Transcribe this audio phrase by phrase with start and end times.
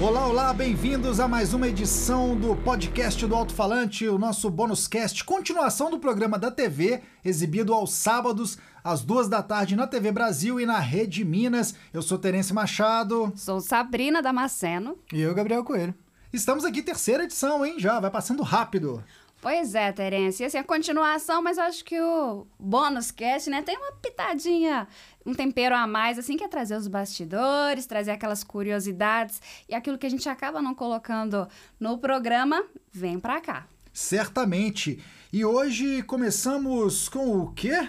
[0.00, 4.86] Olá, olá, bem-vindos a mais uma edição do podcast do Alto Falante, o nosso bônus
[4.86, 10.12] cast, continuação do programa da TV, exibido aos sábados, às duas da tarde na TV
[10.12, 11.74] Brasil e na Rede Minas.
[11.92, 13.32] Eu sou Terence Machado.
[13.34, 14.96] Sou Sabrina Damasceno.
[15.12, 15.92] E eu, Gabriel Coelho.
[16.32, 17.80] Estamos aqui, terceira edição, hein?
[17.80, 19.02] Já, vai passando rápido.
[19.40, 20.42] Pois é, Terence.
[20.44, 24.88] Assim, a continuação, mas acho que o bônus cast, né, tem uma pitadinha,
[25.24, 29.96] um tempero a mais, assim, que é trazer os bastidores, trazer aquelas curiosidades e aquilo
[29.96, 31.46] que a gente acaba não colocando
[31.78, 33.66] no programa, vem pra cá.
[33.92, 35.02] Certamente.
[35.32, 37.88] E hoje começamos com o quê?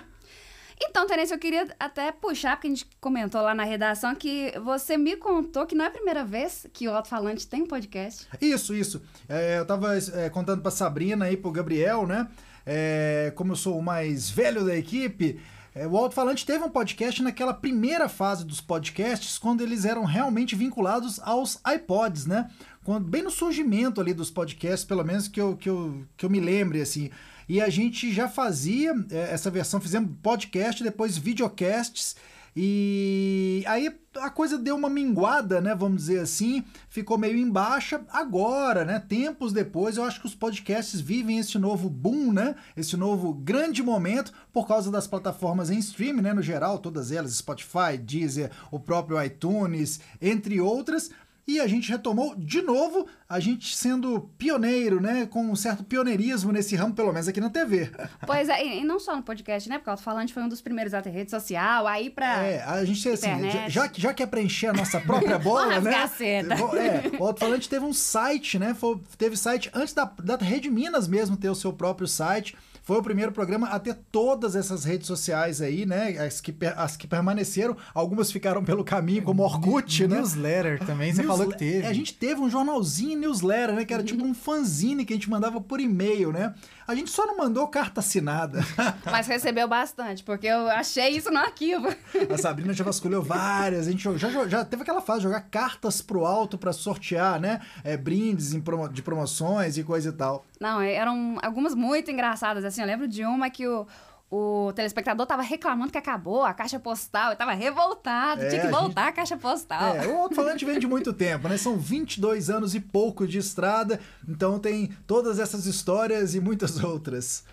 [0.81, 4.97] Então, Terence, eu queria até puxar, porque a gente comentou lá na redação que você
[4.97, 8.27] me contou que não é a primeira vez que o Alto Falante tem um podcast.
[8.41, 9.02] Isso, isso.
[9.27, 12.27] É, eu tava é, contando pra Sabrina e pro Gabriel, né?
[12.65, 15.39] É, como eu sou o mais velho da equipe,
[15.73, 20.04] é, o Alto Falante teve um podcast naquela primeira fase dos podcasts, quando eles eram
[20.04, 22.50] realmente vinculados aos iPods, né?
[22.84, 26.30] Quando, bem no surgimento ali dos podcasts, pelo menos que eu, que eu, que eu
[26.30, 27.11] me lembre, assim.
[27.48, 32.16] E a gente já fazia é, essa versão, fizemos podcast, depois videocasts.
[32.55, 35.75] E aí a coisa deu uma minguada, né?
[35.75, 38.02] Vamos dizer assim, ficou meio em baixa.
[38.09, 39.00] Agora, né?
[39.00, 42.55] Tempos depois, eu acho que os podcasts vivem esse novo boom, né?
[42.75, 46.33] Esse novo grande momento por causa das plataformas em streaming, né?
[46.33, 51.09] No geral, todas elas, Spotify, Deezer, o próprio iTunes, entre outras.
[51.50, 55.25] E a gente retomou de novo, a gente sendo pioneiro, né?
[55.25, 57.89] Com um certo pioneirismo nesse ramo, pelo menos aqui na TV.
[58.28, 59.80] Pois é, e não só no podcast, né?
[59.80, 62.45] Porque o Falante foi um dos primeiros a ter rede social, aí pra.
[62.45, 65.92] É, a gente assim, já, já, já quer preencher a nossa própria bola, né?
[65.92, 66.53] Caceta.
[66.53, 68.75] É, o Alto Falante teve um site, né?
[68.75, 72.55] Foi, teve site antes da, da Rede Minas mesmo ter o seu próprio site.
[72.90, 76.18] Foi o primeiro programa a ter todas essas redes sociais aí, né?
[76.18, 80.16] As que, as que permaneceram, algumas ficaram pelo caminho, como Orkut, né?
[80.16, 81.86] Newsletter também, você falou que teve.
[81.86, 83.86] A gente teve um jornalzinho newsletter, né?
[83.86, 86.56] Que era tipo um fanzine que a gente mandava por e-mail, né?
[86.90, 88.61] A gente só não mandou carta assinada.
[89.05, 91.88] Mas recebeu bastante, porque eu achei isso no arquivo.
[92.27, 93.88] A Sabrina já vasculhou várias.
[93.88, 97.61] A gente já, já teve aquela fase de jogar cartas pro alto para sortear, né?
[97.83, 98.55] É, brindes
[98.92, 100.44] de promoções e coisa e tal.
[100.60, 102.82] Não, eram algumas muito engraçadas, assim.
[102.82, 103.86] Eu lembro de uma que o
[104.32, 108.67] o telespectador tava reclamando que acabou a caixa postal, e tava revoltado, é, tinha que
[108.67, 109.14] voltar a, gente...
[109.14, 109.95] a caixa postal.
[109.95, 111.58] É, o alto-falante vem de muito tempo, né?
[111.58, 117.44] São 22 anos e pouco de estrada, então tem todas essas histórias e muitas outras.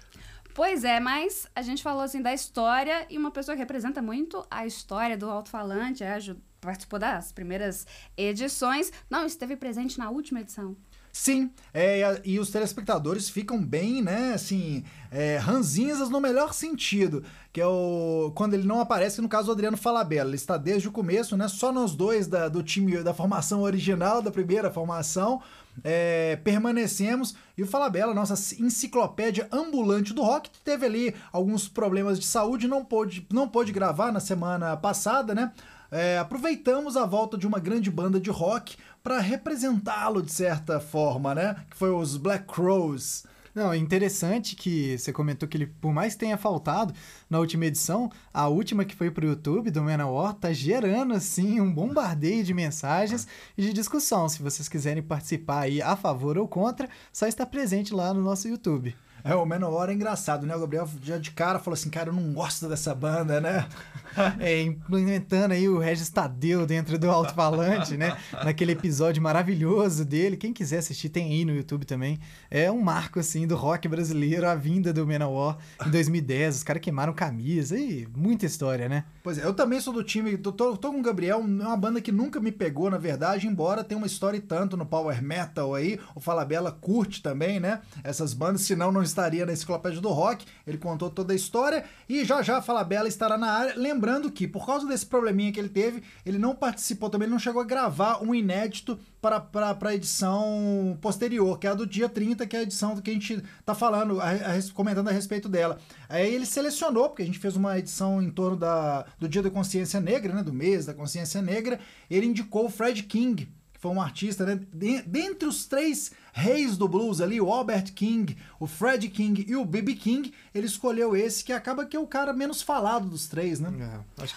[0.54, 4.46] Pois é, mas a gente falou assim da história e uma pessoa que representa muito
[4.50, 6.18] a história do alto-falante, é,
[6.60, 10.76] participou das primeiras edições, não esteve presente na última edição.
[11.18, 17.58] Sim, é, e os telespectadores ficam bem, né, assim, é, ranzinhas no melhor sentido, que
[17.58, 20.92] é o quando ele não aparece, no caso o Adriano Falabella, ele está desde o
[20.92, 25.40] começo, né, só nós dois da, do time, da formação original, da primeira formação,
[25.82, 32.26] é, permanecemos, e o Falabella, nossa enciclopédia ambulante do rock, teve ali alguns problemas de
[32.26, 35.50] saúde, não pôde, não pôde gravar na semana passada, né,
[35.90, 41.34] é, aproveitamos a volta de uma grande banda de rock para representá-lo de certa forma,
[41.34, 41.56] né?
[41.70, 43.24] Que foi os Black Crows.
[43.56, 46.92] Não, é interessante que você comentou que ele, por mais que tenha faltado
[47.30, 51.72] na última edição, a última que foi pro YouTube do Manowar tá gerando, assim, um
[51.72, 53.26] bombardeio de mensagens
[53.56, 54.28] e de discussão.
[54.28, 58.46] Se vocês quiserem participar aí a favor ou contra, só está presente lá no nosso
[58.46, 58.94] YouTube.
[59.24, 60.54] É, o Manowar é engraçado, né?
[60.54, 63.66] O Gabriel já de cara falou assim, cara, eu não gosto dessa banda, né?
[64.40, 68.16] é, implementando aí o Regis Tadeu dentro do alto-falante, né?
[68.44, 70.36] Naquele episódio maravilhoso dele.
[70.36, 72.18] Quem quiser assistir, tem aí no YouTube também.
[72.50, 76.56] É um marco, assim, do rock brasileiro, a vinda do Manowar em 2010.
[76.56, 79.04] Os caras queimaram camisa e muita história, né?
[79.22, 81.76] Pois é, eu também sou do time, tô, tô, tô com o Gabriel, é uma
[81.76, 85.22] banda que nunca me pegou, na verdade, embora tenha uma história e tanto no Power
[85.22, 86.00] Metal aí.
[86.14, 87.80] O Falabella curte também, né?
[88.02, 90.46] Essas bandas, senão não estaria na enciclopédia do rock.
[90.66, 93.74] Ele contou toda a história e já já Falabella estará na área.
[93.76, 97.32] Lembrando Lembrando que, por causa desse probleminha que ele teve, ele não participou também, ele
[97.32, 102.08] não chegou a gravar um inédito para a edição posterior, que é a do dia
[102.08, 105.10] 30, que é a edição do que a gente tá falando, a, a, comentando a
[105.10, 105.80] respeito dela.
[106.08, 109.50] Aí ele selecionou, porque a gente fez uma edição em torno da, do Dia da
[109.50, 113.90] Consciência Negra, né, do mês da Consciência Negra, ele indicou o Fred King, que foi
[113.90, 114.60] um artista, né?
[115.04, 119.64] Dentre os três reis do blues ali, o Albert King, o Fred King e o
[119.64, 119.94] B.B.
[119.94, 123.72] King, ele escolheu esse que acaba que é o cara menos falado dos três, né?
[123.80, 124.34] É, acho,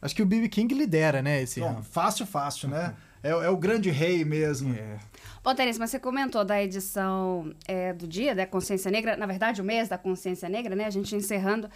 [0.00, 0.48] Acho que o B.B.
[0.48, 2.94] King lidera, né, esse Bom, fácil, fácil, né?
[3.22, 4.74] É, é o grande rei mesmo.
[4.74, 4.98] É.
[5.44, 9.60] Bom, Terence, mas você comentou da edição é, do Dia da Consciência Negra, na verdade,
[9.60, 10.86] o mês da Consciência Negra, né?
[10.86, 11.68] A gente encerrando.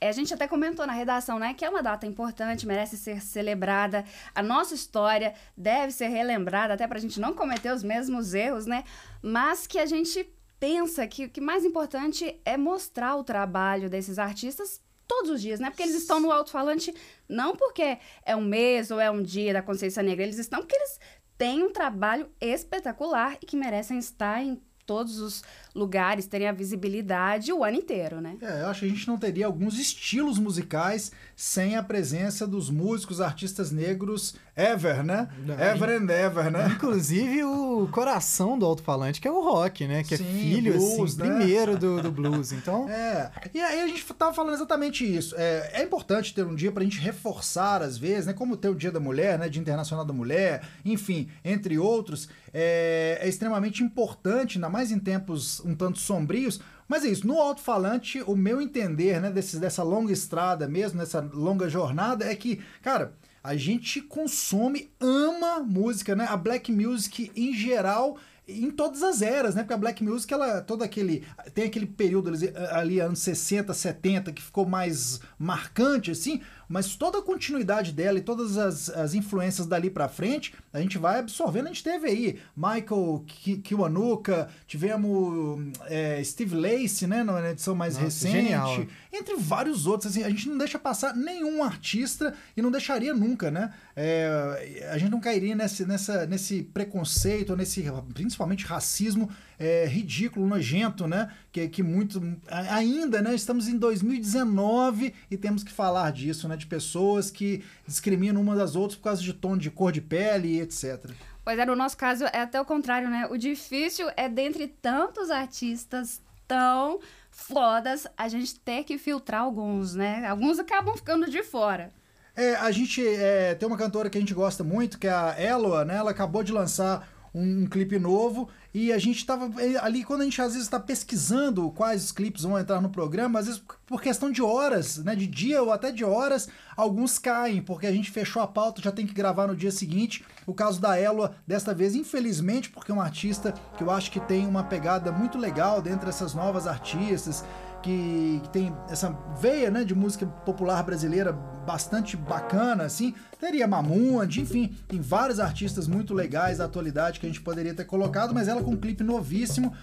[0.00, 3.22] É, a gente até comentou na redação, né, que é uma data importante, merece ser
[3.22, 4.04] celebrada.
[4.34, 8.66] A nossa história deve ser relembrada, até para a gente não cometer os mesmos erros,
[8.66, 8.82] né?
[9.22, 10.28] Mas que a gente
[10.58, 15.60] pensa que o que mais importante é mostrar o trabalho desses artistas todos os dias,
[15.60, 15.70] né?
[15.70, 16.92] Porque eles estão no alto-falante
[17.28, 20.74] não porque é um mês ou é um dia da consciência negra, eles estão porque
[20.74, 20.98] eles
[21.42, 25.42] têm um trabalho espetacular e que merecem estar em todos os
[25.74, 28.36] lugares, terem a visibilidade o ano inteiro, né?
[28.40, 32.70] É, eu acho que a gente não teria alguns estilos musicais sem a presença dos
[32.70, 35.28] músicos, artistas negros ever, né?
[35.44, 36.72] Não, ever and ever, né?
[36.76, 40.02] Inclusive o coração do alto-falante, que é o rock, né?
[40.02, 41.36] Que Sim, é filho, blues, assim, né?
[41.36, 42.52] primeiro do, do blues.
[42.52, 45.34] Então, É, e aí a gente tava falando exatamente isso.
[45.38, 48.32] É, é importante ter um dia pra gente reforçar, às vezes, né?
[48.32, 49.48] Como ter o Dia da Mulher, né?
[49.48, 52.28] Dia Internacional da Mulher, enfim, entre outros.
[52.52, 56.60] É, é extremamente importante, ainda mais em tempos um tanto sombrios.
[56.88, 61.20] Mas é isso, no alto-falante, o meu entender, né, desse, dessa longa estrada mesmo, dessa
[61.32, 66.26] longa jornada, é que, cara, a gente consome, ama música, né?
[66.28, 68.16] A black music em geral
[68.48, 69.62] em todas as eras, né?
[69.62, 71.24] Porque a black music, ela todo aquele
[71.54, 77.18] tem aquele período ali, ali anos 60, 70 que ficou mais marcante assim, mas toda
[77.18, 81.66] a continuidade dela e todas as, as influências dali pra frente, a gente vai absorvendo.
[81.66, 87.94] A gente teve aí Michael Ki- Kiwanuka, tivemos é, Steve Lacy, né, na edição mais
[87.94, 88.86] Nossa, recente, genial.
[89.12, 90.10] entre vários outros.
[90.10, 93.72] Assim, a gente não deixa passar nenhum artista e não deixaria nunca, né?
[93.94, 97.82] É, a gente não cairia nesse, nessa, nesse preconceito, nesse
[98.32, 101.30] principalmente racismo é, ridículo, nojento, né?
[101.52, 102.20] Que, que muito.
[102.48, 103.34] Ainda, né?
[103.34, 106.56] Estamos em 2019 e temos que falar disso, né?
[106.56, 110.56] De pessoas que discriminam uma das outras por causa de tom de cor de pele
[110.56, 111.10] e etc.
[111.44, 113.26] Pois é, no nosso caso é até o contrário, né?
[113.30, 117.00] O difícil é dentre tantos artistas tão
[117.30, 120.26] fodas, a gente ter que filtrar alguns, né?
[120.26, 121.92] Alguns acabam ficando de fora.
[122.34, 125.34] É, a gente é, tem uma cantora que a gente gosta muito, que é a
[125.38, 125.96] Eloa, né?
[125.96, 130.22] Ela acabou de lançar um, um clipe novo e a gente tava é, ali, quando
[130.22, 134.00] a gente às vezes está pesquisando quais clipes vão entrar no programa, às vezes por
[134.00, 135.14] questão de horas, né?
[135.14, 138.90] De dia ou até de horas, alguns caem, porque a gente fechou a pauta, já
[138.90, 140.24] tem que gravar no dia seguinte.
[140.46, 144.20] O caso da Eloa, desta vez, infelizmente, porque é um artista que eu acho que
[144.20, 147.44] tem uma pegada muito legal dentre essas novas artistas
[147.82, 153.14] que, que tem essa veia né, de música popular brasileira bastante bacana, assim.
[153.38, 157.84] Teria Mamund, enfim, tem vários artistas muito legais da atualidade que a gente poderia ter
[157.84, 159.74] colocado, mas ela com um clipe novíssimo.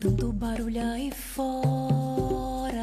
[0.00, 2.78] Tanto barulho aí fora.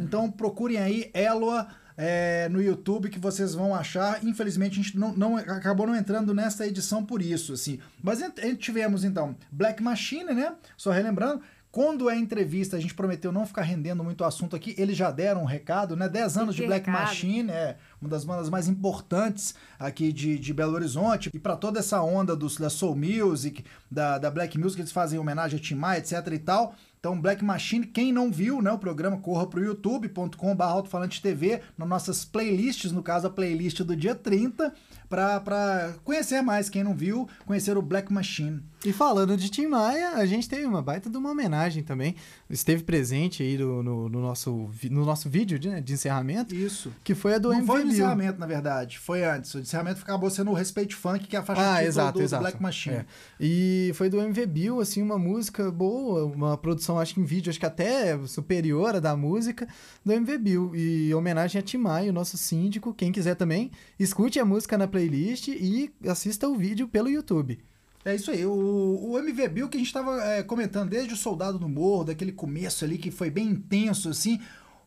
[0.00, 4.24] Então procurem aí Eloa é, no YouTube que vocês vão achar.
[4.24, 7.78] Infelizmente a gente não, não- acabou não entrando nessa edição por isso, assim.
[8.02, 8.20] Mas
[8.58, 10.52] tivemos então Black Machine, né?
[10.76, 11.42] Só relembrando.
[11.72, 14.74] Quando é entrevista, a gente prometeu não ficar rendendo muito assunto aqui.
[14.76, 16.06] Eles já deram um recado, né?
[16.06, 17.06] 10 anos de Black recado.
[17.06, 21.30] Machine, é uma das bandas mais importantes aqui de, de Belo Horizonte.
[21.32, 25.18] E para toda essa onda dos, da Soul Music, da, da Black Music, eles fazem
[25.18, 26.74] homenagem a Tim Maia, etc e tal.
[27.00, 31.88] Então, Black Machine, quem não viu, né, o programa corra pro youtube.com.br alto-falante TV, nas
[31.88, 34.72] nossas playlists, no caso a playlist do dia 30,
[35.08, 38.62] para conhecer mais quem não viu, conhecer o Black Machine.
[38.84, 42.16] E falando de Tim Maia, a gente teve uma baita de uma homenagem também.
[42.50, 46.92] Esteve presente aí no, no, no nosso, no nosso vídeo de, né, de encerramento, Isso.
[47.04, 49.54] que foi a do não foi o MV encerramento, na verdade, foi antes.
[49.54, 52.42] O encerramento acabou sendo o Respeito Funk, que é a faixa Ah, exato, do, exato.
[52.42, 52.96] do Black Machine.
[52.96, 53.06] É.
[53.40, 57.50] E foi do MV Bill, assim, uma música boa, uma produção, acho que em vídeo,
[57.50, 59.68] acho que até superior à da música,
[60.04, 60.74] do MV Bill.
[60.74, 62.92] E homenagem a Tim Maia, o nosso síndico.
[62.92, 67.60] Quem quiser também, escute a música na playlist e assista o vídeo pelo YouTube.
[68.04, 68.44] É isso aí.
[68.44, 72.32] O, o MV Bill que a gente estava comentando desde o Soldado no Morro, daquele
[72.32, 74.40] começo ali que foi bem intenso assim.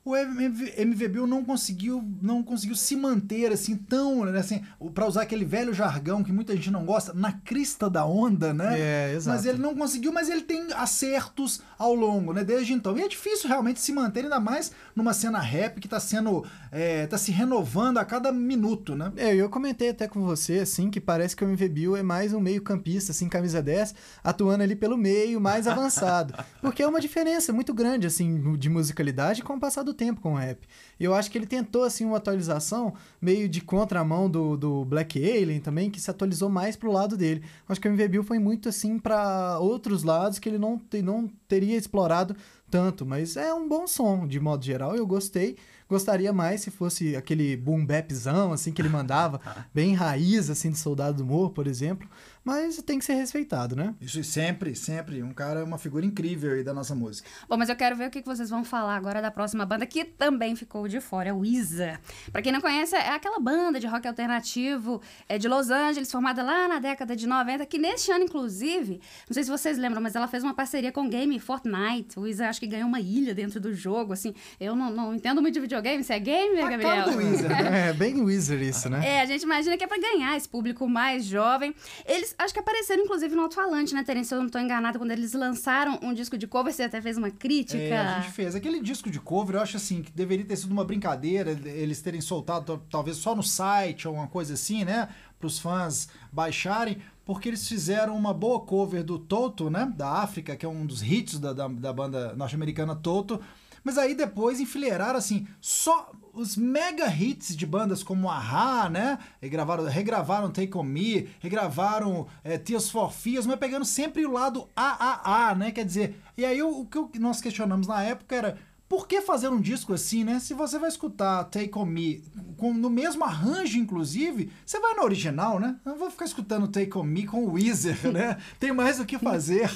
[0.05, 5.07] O MV, MV Bill não conseguiu, não conseguiu se manter assim tão, né, assim, para
[5.07, 8.79] usar aquele velho jargão que muita gente não gosta, na crista da onda, né?
[8.79, 9.35] É, exato.
[9.35, 12.43] Mas ele não conseguiu, mas ele tem acertos ao longo, né?
[12.43, 12.95] Desde então.
[12.95, 16.45] E é difícil realmente se manter, ainda mais numa cena rap que tá sendo.
[16.71, 19.12] É, tá se renovando a cada minuto, né?
[19.17, 22.31] É, eu comentei até com você, assim, que parece que o MV Bill é mais
[22.31, 26.35] um meio campista, assim, camisa 10, atuando ali pelo meio, mais avançado.
[26.62, 30.34] Porque é uma diferença muito grande, assim, de musicalidade com o passar do tempo com
[30.34, 30.60] o rap.
[31.00, 35.18] E eu acho que ele tentou, assim, uma atualização meio de contramão do, do Black
[35.18, 37.42] Alien também, que se atualizou mais pro lado dele.
[37.44, 40.78] Eu acho que o MV Bill foi muito, assim, para outros lados que ele não,
[40.78, 42.36] te- não teria explorado
[42.70, 45.56] tanto, mas é um bom som, de modo geral, eu gostei.
[45.88, 49.40] Gostaria mais se fosse aquele boom bapzão, assim, que ele mandava,
[49.74, 52.10] bem raiz, assim, de Soldado do Morro, por exemplo.
[52.46, 53.96] Mas tem que ser respeitado, né?
[54.00, 55.24] Isso sempre, sempre.
[55.24, 57.28] Um cara, uma figura incrível aí da nossa música.
[57.50, 59.84] Bom, mas eu quero ver o que que vocês vão falar agora da próxima banda
[59.88, 62.00] que também ficou de fora, é o Weezer.
[62.32, 66.44] Pra quem não conhece, é aquela banda de rock alternativo é de Los Angeles, formada
[66.44, 70.16] lá na década de 90, que neste ano, inclusive, não sei se vocês lembram, mas
[70.16, 72.20] ela fez uma parceria com o game Fortnite.
[72.20, 74.36] O Weezer acho que ganhou uma ilha dentro do jogo, assim.
[74.60, 76.96] Eu não, não entendo muito de videogame, se é game, A Gabriel?
[76.96, 77.86] cara do Weezer, né?
[77.90, 79.06] É, bem Wizard isso, né?
[79.06, 81.74] É, a gente imagina que é pra ganhar esse público mais jovem.
[82.06, 84.30] Eles, acho que apareceram, inclusive, no alto-falante, né, Terence?
[84.30, 87.18] Se eu não tô enganada, quando eles lançaram um disco de cover, você até fez
[87.18, 87.77] uma crítica.
[87.82, 88.56] É, a gente fez.
[88.56, 92.22] Aquele disco de cover, eu acho assim, que deveria ter sido uma brincadeira, eles terem
[92.22, 95.10] soltado tal- talvez só no site ou uma coisa assim, né?
[95.39, 99.92] Para os fãs baixarem, porque eles fizeram uma boa cover do Toto, né?
[99.96, 103.42] Da África, que é um dos hits da, da, da banda norte-americana Toto.
[103.84, 109.18] Mas aí depois enfileiraram assim, só os mega hits de bandas como Ahá, né?
[109.42, 114.68] Regravaram, regravaram Take On Me, regravaram é, Tears for Fears, mas pegando sempre o lado
[114.75, 115.72] AAA, né?
[115.72, 119.50] Quer dizer, e aí o, o que nós questionamos na época era por que fazer
[119.50, 120.39] um disco assim, né?
[120.39, 122.24] Se você vai escutar Take On Me
[122.58, 125.75] com, no mesmo arranjo, inclusive, você vai no original, né?
[125.86, 128.38] Eu vou ficar escutando Take On Me com o Weezer, né?
[128.60, 129.70] Tem mais o que fazer.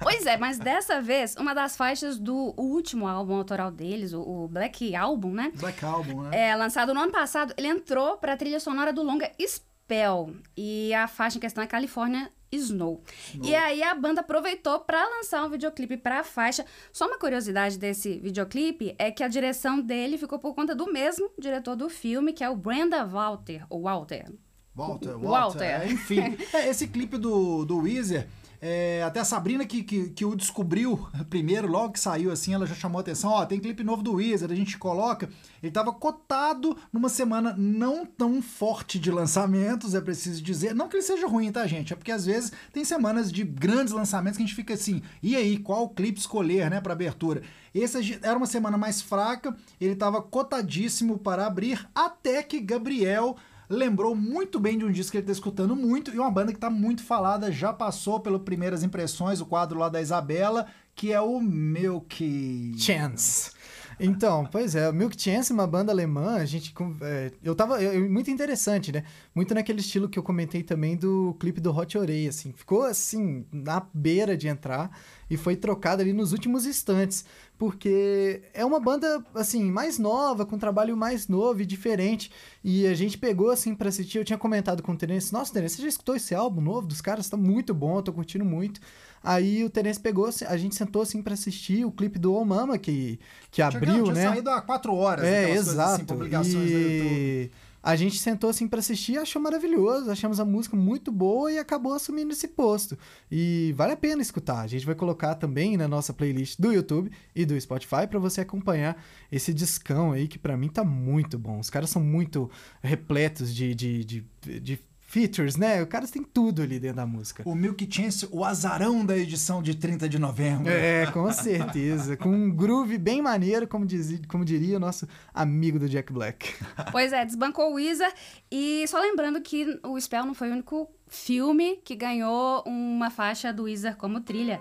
[0.00, 4.94] Pois é, mas dessa vez, uma das faixas do último álbum autoral deles, o, Black
[4.94, 5.52] Album, né?
[5.54, 6.48] Black Album, né?
[6.48, 10.34] É, lançado no ano passado, ele entrou pra trilha sonora do longa Spell.
[10.56, 13.02] E a faixa em questão é California Snow.
[13.42, 16.64] E aí a banda aproveitou pra lançar um videoclipe pra faixa.
[16.92, 21.30] Só uma curiosidade desse videoclipe é que a direção dele ficou por conta do mesmo
[21.38, 24.32] diretor do filme, que é o Brenda Walter, ou Walter.
[24.74, 25.28] Walter, Walter.
[25.28, 25.64] Walter.
[25.64, 28.28] é, enfim, é, esse clipe do, do Weezer,
[28.60, 32.66] é, até a Sabrina que, que, que o descobriu primeiro, logo que saiu assim, ela
[32.66, 35.28] já chamou atenção, ó, tem clipe novo do Weezer, a gente coloca,
[35.62, 40.96] ele tava cotado numa semana não tão forte de lançamentos, é preciso dizer, não que
[40.96, 44.42] ele seja ruim, tá gente, é porque às vezes tem semanas de grandes lançamentos que
[44.42, 47.42] a gente fica assim, e aí, qual clipe escolher, né, pra abertura?
[47.74, 53.36] Esse era uma semana mais fraca, ele tava cotadíssimo para abrir, até que Gabriel
[53.68, 56.58] lembrou muito bem de um disco que ele tá escutando muito e uma banda que
[56.58, 61.20] tá muito falada, já passou pelo Primeiras Impressões, o quadro lá da Isabela, que é
[61.20, 62.74] o Milk...
[62.78, 63.52] Chance.
[64.00, 66.72] Então, pois é, o Milk Chance, uma banda alemã, a gente.
[67.02, 67.78] é, eu tava.
[68.08, 69.02] muito interessante, né?
[69.34, 72.52] Muito naquele estilo que eu comentei também do clipe do Hot Orei, assim.
[72.52, 74.90] Ficou assim, na beira de entrar
[75.28, 77.24] e foi trocado ali nos últimos instantes.
[77.58, 82.30] Porque é uma banda, assim, mais nova, com um trabalho mais novo e diferente.
[82.62, 84.18] E a gente pegou, assim, pra assistir.
[84.18, 87.00] Eu tinha comentado com o Terence: Nossa, Terence, você já escutou esse álbum novo dos
[87.00, 87.28] caras?
[87.28, 88.80] Tá muito bom, tô curtindo muito.
[89.22, 92.44] Aí o Terence pegou, assim, a gente sentou assim pra assistir o clipe do Oh
[92.44, 93.18] Mama, que,
[93.50, 94.28] que Tinha- abriu, tinha né?
[94.28, 95.24] saído há quatro horas.
[95.24, 96.00] É, assim, exato.
[96.14, 96.28] YouTube.
[96.66, 100.10] e a gente sentou assim pra assistir e achou maravilhoso.
[100.10, 102.98] Achamos a música muito boa e acabou assumindo esse posto.
[103.30, 104.60] E vale a pena escutar.
[104.60, 108.40] A gente vai colocar também na nossa playlist do YouTube e do Spotify pra você
[108.40, 111.60] acompanhar esse discão aí que pra mim tá muito bom.
[111.60, 112.50] Os caras são muito
[112.82, 114.24] repletos de, de, de,
[114.60, 115.82] de features, né?
[115.82, 117.42] Os caras têm tudo ali dentro da música.
[117.46, 120.70] O Milk Chance, o azarão da edição de 30 de novembro.
[120.70, 122.14] É, com certeza.
[122.16, 126.54] Com um groove bem maneiro, como, dizia, como diria o nosso amigo do Jack Black.
[126.92, 128.12] Pois é, desbancou o Weezer.
[128.50, 133.50] E só lembrando que o Spell não foi o único filme que ganhou uma faixa
[133.50, 134.60] do Weezer como trilha.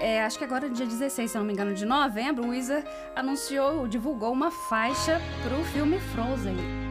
[0.00, 2.84] É, acho que agora, dia 16, se eu não me engano, de novembro, o Weezer
[3.16, 6.89] anunciou, divulgou uma faixa pro filme Frozen.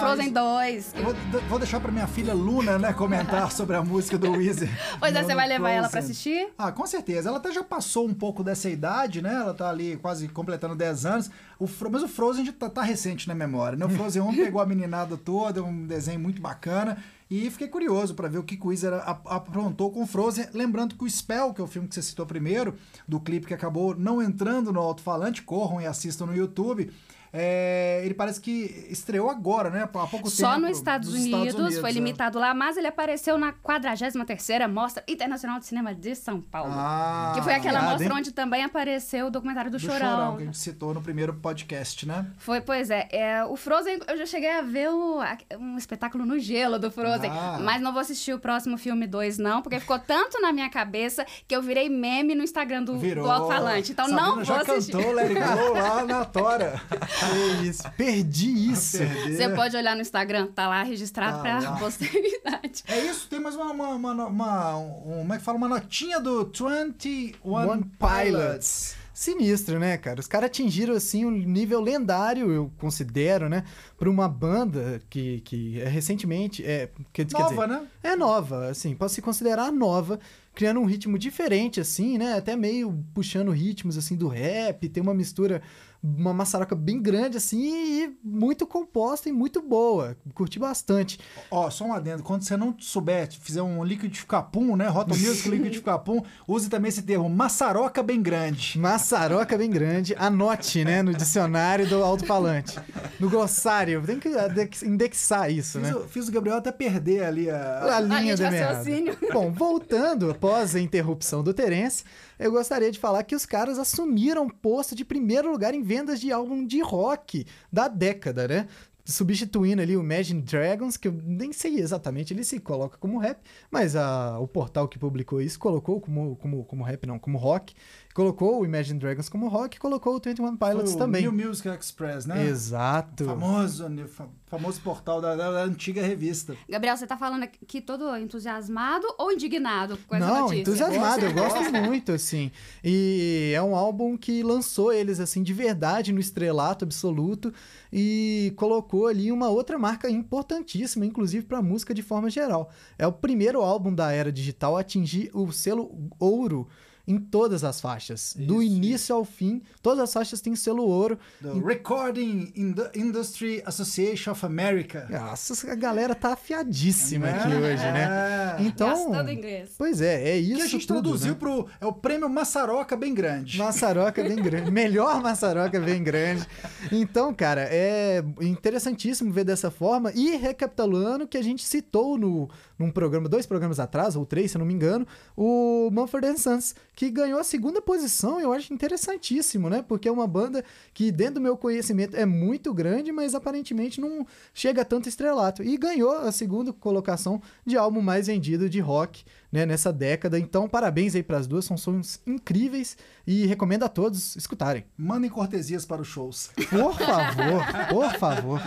[0.00, 0.94] Frozen isso- 2.
[1.02, 4.68] Vou, vou deixar pra minha filha Luna, né, comentar sobre a música do Weezer.
[4.98, 6.10] Pois é, você vai levar ela pra Frozen.
[6.10, 6.48] assistir?
[6.56, 7.28] Ah, com certeza.
[7.28, 9.34] Ela até já passou um pouco dessa idade, né?
[9.34, 11.30] Ela tá ali quase completando 10 anos.
[11.58, 13.84] O Mas o Frozen tá, tá recente na memória, né?
[13.84, 16.96] O Frozen 1 pegou a meninada toda, um desenho muito bacana.
[17.30, 18.92] E fiquei curioso pra ver o que o Weezer
[19.24, 20.46] aprontou com o Frozen.
[20.52, 22.74] Lembrando que o Spell, que é o filme que você citou primeiro,
[23.08, 26.92] do clipe que acabou não entrando no alto-falante, corram e assistam no YouTube.
[27.36, 29.82] É, ele parece que estreou agora, né?
[29.82, 30.68] Há pouco Só tempo.
[30.68, 31.92] nos Estados, nos Unidos, foi é.
[31.92, 36.72] limitado lá, mas ele apareceu na 43ª Mostra Internacional de Cinema de São Paulo.
[36.72, 40.36] Ah, que foi aquela mostra onde também apareceu o documentário do, do Chorão.
[40.36, 42.24] que a gente citou no primeiro podcast, né?
[42.38, 45.18] Foi, pois é, é, O Frozen, eu já cheguei a ver o-
[45.58, 47.30] um espetáculo no gelo do Frozen.
[47.32, 47.58] Ah.
[47.60, 51.26] Mas não vou assistir o próximo filme 2, não, porque ficou tanto na minha cabeça
[51.48, 53.90] que eu virei meme no Instagram do, do Alto-Falante.
[53.90, 54.92] Então Sabrina não vou já assistir.
[54.92, 56.80] cantou Let It Go lá na tora.
[57.30, 58.98] Que isso, perdi isso.
[58.98, 61.78] Você pode olhar no Instagram, tá lá registrado Tá pra lá.
[61.78, 62.84] posteridade.
[62.88, 65.58] É isso, tem mais uma, uma, uma, uma- um- como é que fala?
[65.58, 68.96] Uma notinha do 21 One Pilots.
[69.12, 70.18] sinistro, né, cara?
[70.20, 73.62] Os caras atingiram, assim, um nível lendário, eu considero, né?
[73.96, 76.64] Pra uma banda que, que é recentemente...
[76.64, 77.86] É, quer, quer Nova, dizer, né?
[78.02, 80.18] É nova, assim, pode se considerar nova,
[80.54, 82.34] criando um ritmo diferente, assim, né?
[82.34, 85.60] Até meio puxando ritmos, assim, do rap, tem uma mistura,
[86.02, 87.58] uma maçaroca bem grande, assim,
[88.04, 90.16] e muito composta e muito boa.
[90.34, 91.18] Curti bastante.
[91.50, 92.22] Ó, só um adendo.
[92.22, 94.86] Quando você não souber, fizer um liquidificapum, né?
[94.86, 98.78] Rota Music liquidificapum, use também esse termo, maçaroca bem grande.
[98.78, 102.78] Maçaroca bem grande, anote, né, no dicionário do alto-falante.
[103.18, 105.94] No glossário, tem que adex- indexar isso, Fiz, né?
[105.96, 107.96] o, fiz o Gabriel até perder ali a...
[107.96, 109.16] A linha linha de do raciocínio.
[109.32, 112.04] Bom, voltando após a interrupção do Terence,
[112.38, 116.20] eu gostaria de falar que os caras assumiram o posto de primeiro lugar em vendas
[116.20, 118.68] de álbum de rock da década, né?
[119.06, 123.38] Substituindo ali o Imagine Dragons, que eu nem sei exatamente, ele se coloca como rap,
[123.70, 127.74] mas a- o portal que publicou isso colocou como, como, como rap, não, como rock.
[128.14, 131.22] Colocou o Imagine Dragons como rock e colocou o 21 Pilots Foi o também.
[131.22, 132.46] New Music Express, né?
[132.46, 133.24] Exato.
[133.24, 134.06] Famoso, né?
[134.06, 136.56] Fa- famoso portal da, da- da antiga revista.
[136.68, 140.60] Gabriel, você tá falando aqui todo entusiasmado ou indignado com essa Não, notícia?
[140.60, 142.52] entusiasmado, eu gosto muito, assim.
[142.84, 147.52] E é um álbum que lançou eles, assim, de verdade, no estrelato absoluto
[147.92, 152.70] e colocou ali uma outra marca importantíssima, inclusive para música de forma geral.
[152.96, 155.90] É o primeiro álbum da era digital a atingir o selo
[156.20, 156.68] ouro
[157.06, 158.34] em todas as faixas.
[158.38, 161.18] Do Isso, início ao fim, todas as faixas têm selo ouro.
[161.40, 165.06] Do Recording Indu- Industry Association of America.
[165.10, 167.38] Nossa, a galera tá afiadíssima Né?
[167.38, 168.56] aqui hoje, né?
[168.58, 168.62] É.
[168.62, 169.70] Então, Gastando inglês.
[169.76, 171.38] pois é, é isso que a gente tudo, traduziu né?
[171.38, 171.68] pro.
[171.80, 173.58] É o prêmio Maçaroca bem grande.
[173.58, 174.70] Maçaroca bem grande.
[174.72, 176.46] Melhor maçaroca bem grande.
[176.90, 180.10] Então, cara, é interessantíssimo ver dessa forma.
[180.14, 184.56] E recapitulando que a gente citou no, num programa, dois programas atrás, ou três, se
[184.56, 185.06] eu não me engano,
[185.36, 188.40] o Mumford Sons, que ganhou a segunda posição.
[188.40, 189.82] Eu acho interessantíssimo, né?
[189.82, 194.26] Porque é uma banda que, dentro do meu conhecimento, é muito grande, mas aparentemente não
[194.52, 195.62] chega a tanto estrelato.
[195.62, 199.24] E ganhou a segunda colocação de álbum mais vendido de rock
[199.54, 200.36] né, nessa década.
[200.36, 204.84] Então, parabéns aí para as duas, são sons incríveis e recomendo a todos escutarem.
[204.98, 206.50] Mandem cortesias para os shows.
[206.68, 208.60] Por favor, por favor.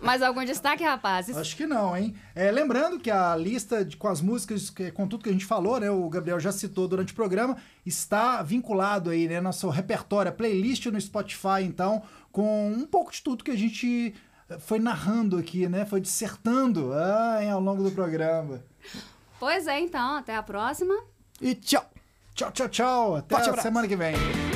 [0.00, 1.36] Mais algum destaque, rapazes?
[1.36, 2.14] Acho que não, hein?
[2.34, 5.44] É, lembrando que a lista de- com as músicas, que- com tudo que a gente
[5.44, 5.90] falou, né?
[5.90, 9.42] O Gabriel já citou durante o programa, está vinculado aí, né?
[9.42, 14.14] Nosso repertório, a playlist no Spotify, então, com um pouco de tudo que a gente
[14.48, 15.84] eh, foi narrando aqui, né?
[15.84, 18.62] Foi dissertando ah, hein, ao longo do programa.
[19.40, 20.94] Pois é, então, até a próxima.
[21.40, 21.84] E tchau!
[22.34, 23.16] Tchau, tchau, tchau.
[23.16, 23.68] Até Forte a abraço.
[23.68, 24.49] semana que vem.